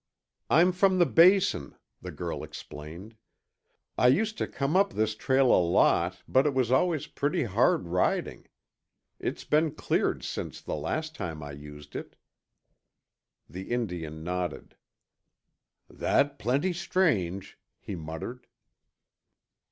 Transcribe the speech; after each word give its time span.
"I'm 0.49 0.71
from 0.71 0.97
the 0.97 1.05
Basin," 1.05 1.75
the 2.01 2.09
girl 2.09 2.41
explained. 2.43 3.13
"I 3.99 4.07
used 4.07 4.35
to 4.39 4.47
come 4.47 4.75
up 4.75 4.93
this 4.93 5.13
trail 5.13 5.53
a 5.55 5.61
lot, 5.63 6.23
but 6.27 6.47
it 6.47 6.55
was 6.55 6.71
always 6.71 7.05
pretty 7.05 7.43
hard 7.43 7.87
riding. 7.87 8.47
It's 9.19 9.43
been 9.43 9.69
cleared 9.75 10.23
since 10.23 10.59
the 10.59 10.73
last 10.73 11.13
time 11.13 11.43
I 11.43 11.51
used 11.51 11.95
it." 11.95 12.15
The 13.47 13.69
Indian 13.69 14.23
nodded. 14.23 14.75
"That 15.87 16.39
plenty 16.39 16.73
strange," 16.73 17.59
he 17.79 17.93
muttered. 17.95 18.47